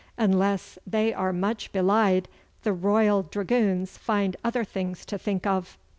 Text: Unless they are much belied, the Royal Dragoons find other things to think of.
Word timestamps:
Unless 0.17 0.79
they 0.87 1.13
are 1.13 1.31
much 1.31 1.71
belied, 1.71 2.27
the 2.63 2.73
Royal 2.73 3.21
Dragoons 3.21 3.99
find 3.99 4.35
other 4.43 4.63
things 4.63 5.05
to 5.05 5.19
think 5.19 5.45
of. 5.45 5.77